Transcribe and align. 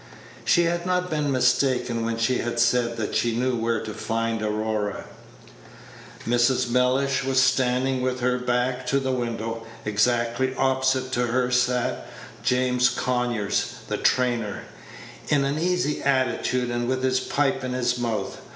She 0.43 0.63
had 0.63 0.87
not 0.87 1.11
been 1.11 1.31
mistaken 1.31 2.03
when 2.03 2.17
she 2.17 2.39
had 2.39 2.59
said 2.59 2.97
that 2.97 3.13
she 3.13 3.35
knew 3.35 3.55
where 3.55 3.81
to 3.81 3.93
find 3.93 4.41
Aurora. 4.41 5.05
Mrs. 6.25 6.67
Mellish 6.71 7.23
was 7.23 7.39
standing 7.39 8.01
with 8.01 8.19
her 8.19 8.39
back 8.39 8.87
to 8.87 8.99
the 8.99 9.11
window. 9.11 9.63
Exactly 9.85 10.55
opposite 10.55 11.11
to 11.11 11.27
her 11.27 11.51
sat 11.51 12.07
James 12.41 12.89
Conyers, 12.89 13.73
the 13.89 13.97
trainer, 13.97 14.63
in 15.29 15.45
an 15.45 15.59
easy 15.59 16.01
attitude, 16.01 16.71
and 16.71 16.87
with 16.87 17.03
his 17.03 17.19
pipe 17.19 17.63
in 17.63 17.73
his 17.73 17.99
mouth. 17.99 18.39